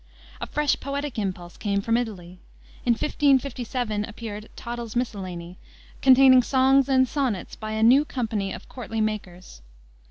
[0.39, 2.39] A fresh poetic impulse came from Italy.
[2.87, 5.59] In 1557 appeared Tottel's Miscellany,
[6.01, 9.61] containing songs and sonnets by a "new company of courtly makers."